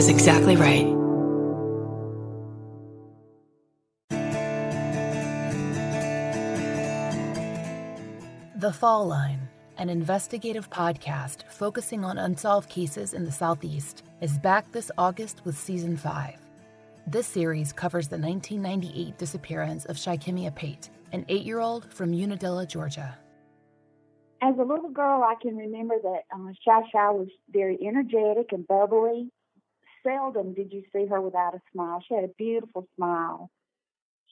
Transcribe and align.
is 0.00 0.08
exactly 0.08 0.56
right. 0.56 0.86
The 8.56 8.72
Fall 8.72 9.06
Line, 9.06 9.46
an 9.76 9.90
investigative 9.90 10.70
podcast 10.70 11.42
focusing 11.50 12.02
on 12.02 12.16
unsolved 12.16 12.70
cases 12.70 13.12
in 13.12 13.26
the 13.26 13.32
Southeast, 13.32 14.04
is 14.22 14.38
back 14.38 14.72
this 14.72 14.90
August 14.96 15.42
with 15.44 15.58
season 15.58 15.98
5. 15.98 16.34
This 17.06 17.26
series 17.26 17.70
covers 17.70 18.08
the 18.08 18.16
1998 18.16 19.18
disappearance 19.18 19.84
of 19.84 19.96
Shy'Kemmia 19.96 20.54
Pate, 20.54 20.88
an 21.12 21.26
eight 21.28 21.44
year 21.44 21.60
old 21.60 21.92
from 21.92 22.14
Unadilla, 22.14 22.64
Georgia. 22.64 23.18
As 24.40 24.54
a 24.58 24.62
little 24.62 24.88
girl, 24.88 25.22
I 25.22 25.34
can 25.42 25.58
remember 25.58 25.96
that 26.02 26.20
uh, 26.34 26.52
Shy 26.64 26.80
Shy 26.90 27.10
was 27.10 27.28
very 27.50 27.78
energetic 27.86 28.52
and 28.52 28.66
bubbly. 28.66 29.30
Seldom 30.02 30.54
did 30.54 30.72
you 30.72 30.82
see 30.92 31.06
her 31.06 31.20
without 31.20 31.54
a 31.54 31.60
smile. 31.72 32.02
She 32.06 32.14
had 32.14 32.24
a 32.24 32.34
beautiful 32.38 32.86
smile. 32.96 33.50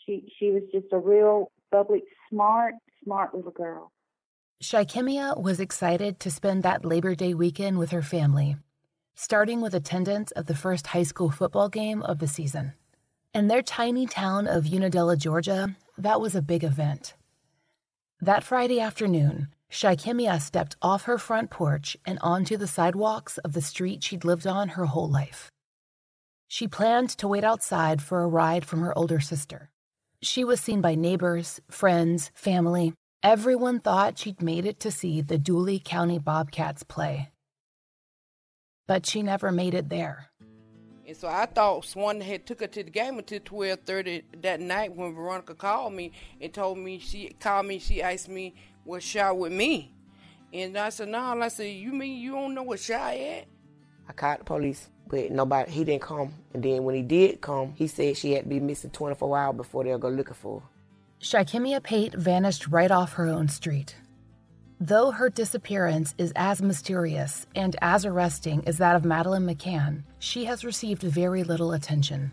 She 0.04 0.32
she 0.38 0.50
was 0.50 0.62
just 0.72 0.86
a 0.92 0.98
real 0.98 1.50
bubbly, 1.70 2.02
smart, 2.30 2.74
smart 3.04 3.34
little 3.34 3.50
girl. 3.50 3.92
Shy'Kemmia 4.62 5.41
was 5.41 5.60
excited 5.60 6.18
to 6.20 6.30
spend 6.30 6.62
that 6.62 6.84
Labor 6.84 7.14
Day 7.14 7.32
weekend 7.34 7.78
with 7.78 7.91
her 7.91 8.02
family, 8.02 8.56
starting 9.14 9.60
with 9.60 9.74
attendance 9.74 10.32
of 10.32 10.46
the 10.46 10.56
first 10.56 10.88
high 10.88 11.04
school 11.04 11.30
football 11.30 11.69
game 11.69 12.02
of 12.02 12.19
the 12.19 12.27
season. 12.27 12.72
In 13.34 13.46
their 13.46 13.62
tiny 13.62 14.06
town 14.06 14.48
of 14.48 14.66
Unadilla, 14.66 15.16
Georgia, 15.16 15.77
that 15.96 16.20
was 16.20 16.34
a 16.34 16.42
big 16.42 16.64
event. 16.64 17.14
That 18.20 18.42
Friday 18.42 18.80
afternoon, 18.80 19.48
Shy'Kemmia 19.70 20.41
stepped 20.41 20.77
off 20.80 21.05
her 21.05 21.19
front 21.19 21.50
porch 21.50 21.96
and 22.05 22.19
onto 22.20 22.56
the 22.56 22.66
sidewalks 22.66 23.38
of 23.38 23.52
the 23.52 23.60
street 23.60 24.02
she'd 24.02 24.24
lived 24.24 24.46
on 24.46 24.70
her 24.70 24.86
whole 24.86 25.08
life. 25.08 25.50
She 26.48 26.66
planned 26.66 27.11
to 27.11 27.29
wait 27.29 27.45
outside 27.45 28.03
for 28.03 28.22
a 28.22 28.28
ride 28.28 28.64
from 28.64 28.81
her 28.81 28.97
older 28.97 29.20
sister. 29.20 29.70
She 30.20 30.42
was 30.42 30.61
seen 30.61 30.81
by 30.81 30.97
neighbors, 30.97 31.61
friends, 31.70 32.33
family, 32.34 32.95
Everyone 33.22 33.81
thought 33.81 34.17
she'd 34.17 34.41
made 34.41 34.64
it 34.64 34.78
to 34.81 34.92
see 34.92 35.20
the 35.20 35.41
Dooly 35.41 35.83
County 35.83 36.20
Bobcats 36.20 36.84
play. 36.84 37.31
But 38.87 39.06
she 39.06 39.22
never 39.25 39.50
made 39.50 39.75
it 39.75 39.89
there. 39.89 40.31
And 41.05 41.17
so 41.17 41.27
I 41.27 41.47
thought 41.47 41.84
Swan 41.84 42.20
had 42.20 42.47
took 42.47 42.61
her 42.61 42.69
to 42.69 42.84
the 42.84 42.91
game 42.91 43.19
until 43.19 43.41
twelve 43.41 43.81
thirty 43.84 44.22
that 44.41 44.61
night 44.61 44.94
when 44.94 45.17
Veronica 45.17 45.56
called 45.56 45.94
me 45.94 46.12
and 46.41 46.55
told 46.55 46.78
me 46.78 47.00
she 47.00 47.31
called 47.41 47.67
me. 47.67 47.81
She 47.81 48.00
asked 48.00 48.28
me 48.28 48.55
what 48.84 49.03
Shy 49.03 49.33
with 49.33 49.53
me, 49.53 49.92
and 50.53 50.78
I 50.78 50.91
said 50.91 51.09
no. 51.09 51.19
I 51.19 51.48
said 51.48 51.75
you 51.75 51.92
mean 51.92 52.20
you 52.20 52.33
don't 52.33 52.55
know 52.55 52.62
what 52.62 52.78
Shy 52.78 53.19
at? 53.19 53.47
I 54.09 54.12
called 54.12 54.41
the 54.41 54.45
police, 54.45 54.89
but 55.06 55.31
nobody. 55.31 55.70
He 55.70 55.84
didn't 55.84 56.03
come. 56.03 56.33
And 56.55 56.62
then 56.62 56.84
when 56.84 56.95
he 56.95 57.03
did 57.03 57.41
come, 57.41 57.75
he 57.77 57.87
said 57.87 58.17
she 58.17 58.33
had 58.33 58.45
to 58.45 58.48
be 58.48 58.61
missing 58.61 58.91
twenty 58.91 59.15
four 59.15 59.37
hours 59.37 59.56
before 59.56 59.84
they'll 59.84 59.98
go 59.98 60.09
looking 60.09 60.34
for 60.34 60.61
her. 60.61 60.67
Shy'Kemmia 61.20 61.83
Pate 61.83 62.15
vanished 62.15 62.69
right 62.69 62.91
off 62.91 63.15
her 63.15 63.27
own 63.27 63.48
street. 63.48 63.97
Though 64.81 65.11
her 65.11 65.28
disappearance 65.28 66.15
is 66.19 66.33
as 66.37 66.62
mysterious 66.62 67.47
and 67.56 67.75
as 67.83 68.06
arresting 68.06 68.62
as 68.69 68.78
that 68.78 68.95
of 68.95 69.05
Madeleine 69.05 69.45
McCann, 69.45 70.05
she 70.20 70.45
has 70.45 70.65
received 70.65 71.03
very 71.03 71.43
little 71.43 71.72
attention. 71.72 72.31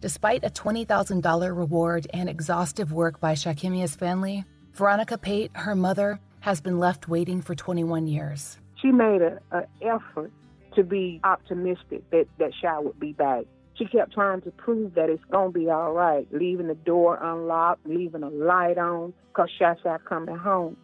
Despite 0.00 0.44
a 0.44 0.50
$20,000 0.50 1.56
reward 1.56 2.06
and 2.12 2.28
exhaustive 2.28 2.92
work 2.92 3.18
by 3.20 3.32
Shy'Kemmia's 3.32 3.96
family, 3.96 4.44
Veronica 4.74 5.16
Pate, 5.16 5.50
her 5.54 5.74
mother, 5.74 6.20
has 6.40 6.60
been 6.60 6.78
left 6.78 7.08
waiting 7.08 7.40
for 7.40 7.54
21 7.54 8.06
years. 8.06 8.58
She 8.82 8.88
made 8.88 9.22
an 9.22 9.38
effort 9.80 10.30
to 10.74 10.82
be 10.82 11.20
optimistic 11.24 12.08
that, 12.10 12.26
that 12.38 12.52
Shy 12.60 12.78
would 12.78 12.98
be 12.98 13.12
back. 13.12 13.44
She 13.74 13.86
kept 13.86 14.12
trying 14.12 14.42
to 14.42 14.50
prove 14.50 14.94
that 14.94 15.08
it's 15.08 15.24
going 15.30 15.52
to 15.52 15.58
be 15.58 15.70
all 15.70 15.92
right, 15.92 16.26
leaving 16.30 16.68
the 16.68 16.74
door 16.74 17.18
unlocked, 17.22 17.86
leaving 17.86 18.22
a 18.22 18.28
light 18.28 18.78
on, 18.78 19.14
because 19.28 19.50
Shy 19.58 19.74
Shy 19.82 19.96
coming 20.06 20.36
home. 20.36 20.76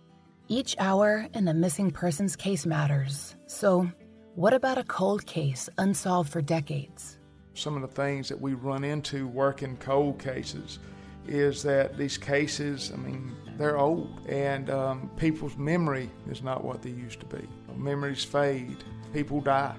Each 0.48 0.74
hour 0.78 1.26
in 1.34 1.46
a 1.46 1.54
missing 1.54 1.90
persons 1.90 2.34
case 2.34 2.64
matters. 2.64 3.36
So, 3.46 3.90
what 4.34 4.54
about 4.54 4.78
a 4.78 4.84
cold 4.84 5.26
case 5.26 5.68
unsolved 5.76 6.32
for 6.32 6.40
decades? 6.40 7.18
Some 7.52 7.76
of 7.76 7.82
the 7.82 7.88
things 7.88 8.28
that 8.28 8.40
we 8.40 8.54
run 8.54 8.84
into 8.84 9.28
working 9.28 9.76
cold 9.76 10.18
cases 10.18 10.78
is 11.26 11.62
that 11.64 11.98
these 11.98 12.16
cases, 12.16 12.90
I 12.92 12.96
mean, 12.96 13.36
they're 13.58 13.76
old, 13.76 14.20
and 14.28 14.70
um, 14.70 15.10
people's 15.16 15.56
memory 15.56 16.10
is 16.30 16.42
not 16.42 16.64
what 16.64 16.82
they 16.82 16.90
used 16.90 17.20
to 17.20 17.26
be. 17.26 17.46
Memories 17.76 18.24
fade, 18.24 18.82
people 19.12 19.40
die. 19.40 19.76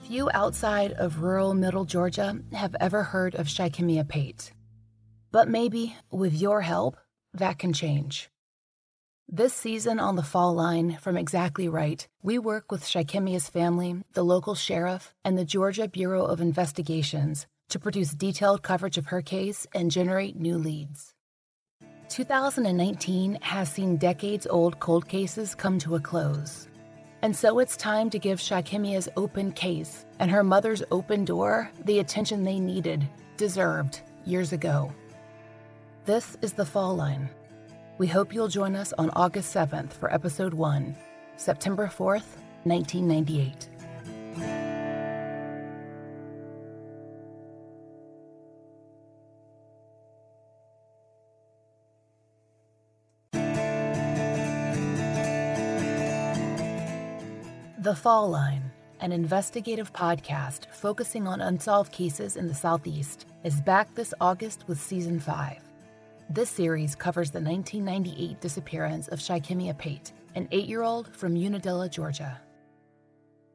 Few 0.00 0.28
outside 0.34 0.92
of 0.92 1.22
rural 1.22 1.54
middle 1.54 1.84
Georgia 1.84 2.38
have 2.52 2.74
ever 2.80 3.02
heard 3.02 3.34
of 3.34 3.46
Shy'Kemmia 3.46 4.06
Pate. 4.06 4.52
But 5.30 5.48
maybe, 5.48 5.96
with 6.10 6.34
your 6.34 6.60
help, 6.60 6.96
that 7.32 7.58
can 7.58 7.72
change. 7.72 8.28
This 9.28 9.54
season 9.54 9.98
on 9.98 10.16
the 10.16 10.22
Fall 10.22 10.52
Line 10.54 10.98
from 11.00 11.16
Exactly 11.16 11.68
Right, 11.68 12.06
we 12.22 12.38
work 12.38 12.70
with 12.70 12.84
Shy'Kemmia's 12.84 13.48
family, 13.48 14.02
the 14.12 14.24
local 14.24 14.54
sheriff, 14.54 15.14
and 15.24 15.38
the 15.38 15.44
Georgia 15.44 15.88
Bureau 15.88 16.24
of 16.26 16.40
Investigations 16.40 17.46
to 17.70 17.78
produce 17.78 18.10
detailed 18.10 18.62
coverage 18.62 18.98
of 18.98 19.06
her 19.06 19.22
case 19.22 19.66
and 19.74 19.90
generate 19.90 20.36
new 20.36 20.58
leads. 20.58 21.14
2019 22.12 23.38
has 23.40 23.70
seen 23.70 23.96
decades 23.96 24.46
old 24.46 24.78
cold 24.80 25.08
cases 25.08 25.54
come 25.54 25.78
to 25.78 25.94
a 25.94 26.00
close. 26.00 26.68
And 27.22 27.34
so 27.34 27.58
it's 27.58 27.74
time 27.74 28.10
to 28.10 28.18
give 28.18 28.38
Shy'Kemmia's 28.38 29.08
open 29.16 29.50
case 29.52 30.04
and 30.18 30.30
her 30.30 30.44
mother's 30.44 30.82
open 30.90 31.24
door 31.24 31.70
the 31.86 32.00
attention 32.00 32.44
they 32.44 32.60
needed, 32.60 33.08
deserved, 33.38 34.02
years 34.26 34.52
ago. 34.52 34.92
This 36.04 36.36
is 36.42 36.52
The 36.52 36.66
Fall 36.66 36.94
Line. 36.96 37.30
We 37.96 38.08
hope 38.08 38.34
you'll 38.34 38.48
join 38.48 38.76
us 38.76 38.92
on 38.98 39.08
August 39.16 39.54
7th 39.54 39.94
for 39.94 40.12
Episode 40.12 40.52
1, 40.52 40.94
September 41.36 41.86
4th, 41.86 42.36
1998. 42.64 43.68
The 57.82 57.96
Fall 57.96 58.30
Line, 58.30 58.70
an 59.00 59.10
investigative 59.10 59.92
podcast 59.92 60.66
focusing 60.72 61.26
on 61.26 61.40
unsolved 61.40 61.90
cases 61.90 62.36
in 62.36 62.46
the 62.46 62.54
Southeast, 62.54 63.26
is 63.42 63.60
back 63.60 63.92
this 63.92 64.14
August 64.20 64.62
with 64.68 64.80
season 64.80 65.18
5. 65.18 65.58
This 66.30 66.48
series 66.48 66.94
covers 66.94 67.32
the 67.32 67.40
1998 67.40 68.40
disappearance 68.40 69.08
of 69.08 69.18
Shy'Kemmia 69.18 69.76
Pate, 69.76 70.12
an 70.36 70.46
eight 70.52 70.68
year 70.68 70.82
old 70.82 71.12
from 71.16 71.34
Unadilla, 71.34 71.88
Georgia. 71.88 72.40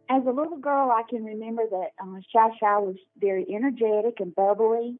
As 0.09 0.23
a 0.27 0.31
little 0.31 0.57
girl, 0.57 0.91
I 0.91 1.03
can 1.09 1.23
remember 1.23 1.63
that 1.71 1.91
uh, 1.97 2.19
Shy 2.33 2.49
Shy 2.59 2.77
was 2.79 2.97
very 3.17 3.45
energetic 3.49 4.19
and 4.19 4.35
bubbly. 4.35 4.99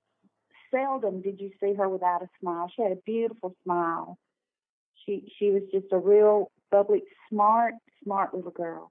Seldom 0.71 1.21
did 1.21 1.41
you 1.41 1.51
see 1.61 1.73
her 1.73 1.89
without 1.89 2.23
a 2.23 2.29
smile. 2.39 2.71
She 2.73 2.81
had 2.81 2.93
a 2.93 3.01
beautiful 3.05 3.57
smile. 3.65 4.17
She 5.05 5.29
she 5.37 5.51
was 5.51 5.63
just 5.73 5.87
a 5.91 5.97
real 5.97 6.49
bubbly, 6.71 7.03
smart, 7.29 7.73
smart 8.01 8.33
little 8.33 8.51
girl. 8.51 8.89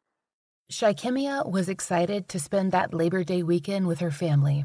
Shy'Kemmia 0.70 1.48
was 1.48 1.68
excited 1.68 2.28
to 2.28 2.40
spend 2.40 2.72
that 2.72 2.92
Labor 2.92 3.22
Day 3.22 3.44
weekend 3.44 3.86
with 3.86 4.00
her 4.00 4.10
family, 4.10 4.64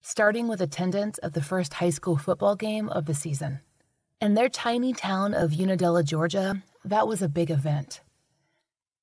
starting 0.00 0.48
with 0.48 0.62
attendance 0.62 1.18
of 1.18 1.34
the 1.34 1.42
first 1.42 1.74
high 1.74 1.90
school 1.90 2.16
football 2.16 2.56
game 2.56 2.88
of 2.88 3.04
the 3.04 3.12
season. 3.12 3.60
In 4.22 4.32
their 4.32 4.48
tiny 4.48 4.94
town 4.94 5.34
of 5.34 5.52
Unadilla, 5.52 6.02
Georgia, 6.02 6.62
that 6.82 7.06
was 7.06 7.20
a 7.20 7.28
big 7.28 7.50
event. 7.50 8.00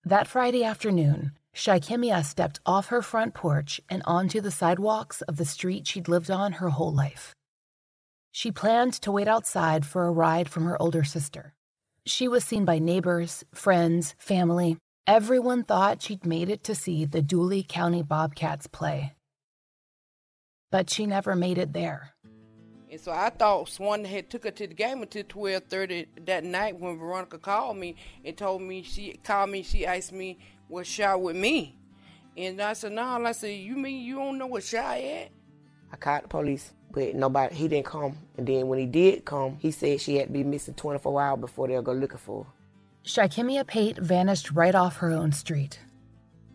That 0.04 0.28
Friday 0.28 0.64
afternoon, 0.64 1.34
Shy'Kemmia 1.54 2.26
stepped 2.26 2.60
off 2.66 2.88
her 2.88 3.04
front 3.04 3.36
porch 3.36 3.80
and 3.88 4.02
onto 4.06 4.42
the 4.42 4.50
sidewalks 4.50 5.22
of 5.22 5.38
the 5.38 5.46
street 5.46 5.86
she'd 5.86 6.08
lived 6.08 6.32
on 6.32 6.54
her 6.54 6.70
whole 6.70 6.92
life. 6.92 7.36
She 8.32 8.52
planned 8.52 8.94
to 8.94 9.12
wait 9.12 9.28
outside 9.28 9.86
for 9.86 10.08
a 10.08 10.12
ride 10.12 10.50
from 10.50 10.66
her 10.66 10.82
older 10.82 11.04
sister. 11.04 11.54
She 12.08 12.28
was 12.28 12.44
seen 12.44 12.66
by 12.66 12.80
neighbors, 12.80 13.44
friends, 13.54 14.16
family, 14.18 14.78
Everyone 15.12 15.66
thought 15.66 16.02
she'd 16.02 16.26
made 16.26 16.48
it 16.48 16.64
to 16.64 16.74
see 16.74 17.04
the 17.04 17.22
Dooly 17.22 17.68
County 17.68 18.02
Bobcats 18.02 18.66
play. 18.68 19.12
But 20.72 20.90
she 20.90 21.06
never 21.06 21.36
made 21.36 21.58
it 21.58 21.74
there. 21.74 22.14
And 22.90 22.98
so 22.98 23.12
I 23.12 23.30
thought 23.30 23.68
Swan 23.68 24.06
had 24.06 24.30
took 24.30 24.46
her 24.46 24.52
to 24.52 24.68
the 24.68 24.74
game 24.74 25.02
until 25.02 25.26
twelve 25.28 25.64
thirty 25.66 26.06
that 26.26 26.46
night 26.46 26.80
when 26.80 26.98
Veronica 26.98 27.40
called 27.40 27.76
me 27.76 27.98
and 28.24 28.38
told 28.38 28.62
me 28.62 28.84
she 28.84 29.20
called 29.22 29.50
me. 29.50 29.64
She 29.64 29.86
asked 29.86 30.14
me 30.14 30.40
what 30.70 30.88
Shy 30.88 31.14
with 31.14 31.36
me, 31.36 31.78
and 32.38 32.62
I 32.62 32.72
said 32.72 32.94
no. 32.94 33.04
I 33.04 33.34
said 33.34 33.48
you 33.48 33.76
mean 33.76 34.06
you 34.06 34.16
don't 34.16 34.38
know 34.38 34.48
what 34.48 34.64
Shy 34.64 35.02
at? 35.02 35.32
I 35.92 35.98
called 35.98 36.24
the 36.24 36.28
police, 36.30 36.72
but 36.90 37.16
nobody. 37.16 37.54
He 37.54 37.68
didn't 37.68 37.86
come. 37.86 38.18
And 38.38 38.48
then 38.48 38.70
when 38.70 38.80
he 38.80 38.86
did 38.86 39.26
come, 39.26 39.58
he 39.60 39.72
said 39.72 40.00
she 40.00 40.16
had 40.16 40.28
to 40.28 40.32
be 40.34 40.46
missing 40.46 40.76
twenty 40.76 41.00
four 41.00 41.22
hours 41.22 41.42
before 41.42 41.68
they'll 41.68 41.82
go 41.82 41.92
looking 41.92 42.18
for 42.18 42.46
her. 42.46 42.50
Shy'Kemmia 43.04 43.66
Pate 43.66 43.98
vanished 43.98 44.52
right 44.52 44.76
off 44.76 44.98
her 44.98 45.10
own 45.10 45.32
street. 45.32 45.80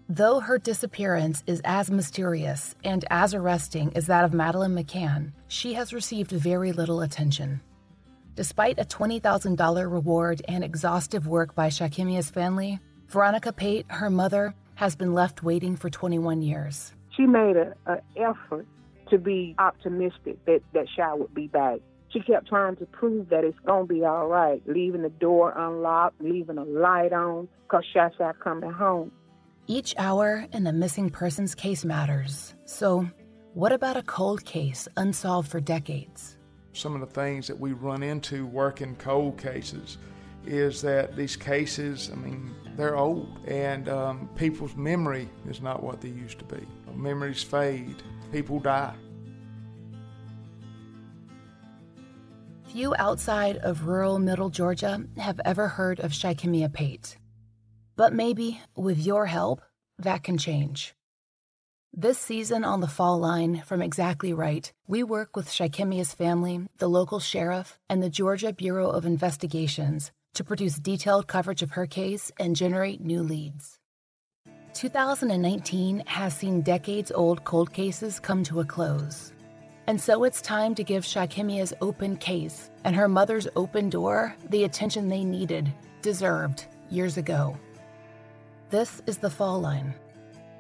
Though 0.09 0.39
her 0.39 0.59
disappearance 0.59 1.43
is 1.49 1.61
as 1.65 1.91
mysterious 1.91 2.77
and 2.85 3.05
as 3.11 3.35
arresting 3.35 3.93
as 3.97 4.07
that 4.07 4.25
of 4.25 4.33
Madeleine 4.33 4.77
McCann, 4.77 5.33
she 5.49 5.75
has 5.75 5.93
received 5.93 6.31
very 6.31 6.71
little 6.71 7.01
attention. 7.01 7.61
Despite 8.37 8.79
a 8.79 8.85
$20,000 8.85 9.91
reward 9.91 10.41
and 10.47 10.63
exhaustive 10.63 11.27
work 11.27 11.57
by 11.57 11.69
Shy'Kemmia's 11.69 12.31
family, 12.31 12.79
Veronica 13.09 13.53
Pate, 13.53 13.87
her 13.89 14.09
mother, 14.09 14.55
has 14.77 14.95
been 14.95 15.15
left 15.15 15.43
waiting 15.43 15.75
for 15.75 15.91
21 15.91 16.43
years. 16.43 16.93
She 17.17 17.27
made 17.27 17.57
an 17.57 17.75
effort 18.15 18.67
to 19.11 19.19
be 19.19 19.57
optimistic 19.59 20.45
that, 20.45 20.61
that 20.75 20.87
Shy 20.97 21.13
would 21.13 21.35
be 21.35 21.49
back. 21.49 21.81
She 22.17 22.23
kept 22.23 22.49
trying 22.49 22.77
to 22.77 22.87
prove 22.87 23.29
that 23.29 23.45
it's 23.45 23.59
going 23.67 23.89
to 23.89 23.95
be 23.95 24.03
all 24.03 24.27
right, 24.27 24.63
leaving 24.67 25.03
the 25.03 25.11
door 25.11 25.53
unlocked, 25.55 26.19
leaving 26.23 26.57
a 26.57 26.65
light 26.65 27.13
on, 27.13 27.47
because 27.65 27.85
Shy 27.93 28.09
Shy 28.17 28.33
coming 28.43 28.71
home. 28.71 29.13
Each 29.67 29.95
hour 29.99 30.47
in 30.53 30.65
the 30.65 30.73
missing 30.73 31.11
persons 31.11 31.55
case 31.55 31.85
matters. 31.85 32.55
So, 32.65 33.07
what 33.53 33.73
about 33.73 33.99
a 33.99 34.03
cold 34.03 34.47
case 34.47 34.89
unsolved 34.97 35.51
for 35.51 35.61
decades? 35.61 36.39
Some 36.73 36.95
of 36.95 37.01
the 37.01 37.07
things 37.07 37.49
that 37.49 37.61
we 37.61 37.75
run 37.75 38.03
into 38.03 38.47
working 38.47 38.97
cold 38.97 39.37
cases 39.37 39.99
is 40.47 40.81
that 40.83 41.17
these 41.17 41.37
cases, 41.37 42.11
I 42.11 42.17
mean, 42.17 42.55
they're 42.77 42.97
old, 42.97 43.29
and 43.47 43.91
um, 43.91 44.31
people's 44.37 44.75
memory 44.75 45.29
is 45.47 45.61
not 45.61 45.83
what 45.83 46.01
they 46.01 46.09
used 46.09 46.39
to 46.39 46.47
be. 46.47 46.67
Memories 46.95 47.43
fade, 47.43 48.03
people 48.33 48.59
die. 48.59 48.95
Few 52.69 52.95
outside 52.99 53.57
of 53.59 53.87
rural 53.87 54.19
middle 54.19 54.51
Georgia 54.51 55.05
have 55.17 55.41
ever 55.45 55.69
heard 55.69 56.01
of 56.01 56.13
Shy'Kemmia 56.13 56.73
Pate. 56.73 57.17
But 57.95 58.13
maybe, 58.13 58.61
with 58.75 58.99
your 58.99 59.27
help, 59.27 59.63
that 59.99 60.23
can 60.23 60.37
change. 60.37 60.95
This 61.95 62.19
season 62.19 62.65
on 62.65 62.81
the 62.81 62.89
Fall 62.89 63.19
Line 63.19 63.63
from 63.65 63.81
Exactly 63.81 64.35
Right, 64.35 64.71
we 64.87 65.03
work 65.03 65.37
with 65.37 65.49
Shy'Kemmia's 65.49 66.13
family, 66.13 66.67
the 66.77 66.89
local 66.89 67.21
sheriff, 67.21 67.79
and 67.89 68.03
the 68.03 68.11
Georgia 68.11 68.53
Bureau 68.53 68.91
of 68.91 69.07
Investigations 69.07 70.11
to 70.35 70.45
produce 70.45 70.79
detailed 70.79 71.27
coverage 71.29 71.63
of 71.63 71.71
her 71.71 71.87
case 71.87 72.31
and 72.39 72.55
generate 72.55 73.01
new 73.01 73.23
leads. 73.23 73.79
2019 74.75 76.03
has 76.07 76.37
seen 76.37 76.61
decades 76.61 77.11
old 77.11 77.45
cold 77.45 77.73
cases 77.73 78.21
come 78.21 78.45
to 78.45 78.61
a 78.61 78.65
close. 78.65 79.33
And 79.89 80.01
so 80.01 80.25
it's 80.25 80.41
time 80.41 80.75
to 80.75 80.83
give 80.83 81.05
Shy'Kemmia's 81.05 81.73
open 81.81 82.17
case 82.17 82.71
and 82.83 82.97
her 82.97 83.07
mother's 83.07 83.47
open 83.55 83.89
door 83.89 84.35
the 84.51 84.65
attention 84.65 85.09
they 85.09 85.23
needed, 85.23 85.73
deserved, 86.03 86.67
years 86.91 87.19
ago. 87.19 87.57
This 88.69 89.01
is 89.07 89.19
The 89.19 89.31
Fall 89.31 89.61
Line. 89.61 89.95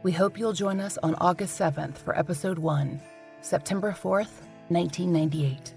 We 0.04 0.12
hope 0.12 0.38
you'll 0.38 0.52
join 0.52 0.78
us 0.78 0.96
on 1.02 1.16
August 1.16 1.58
7th 1.58 1.98
for 1.98 2.16
Episode 2.16 2.58
1, 2.58 3.00
September 3.40 3.90
4th, 3.90 4.42
1998. 4.68 5.74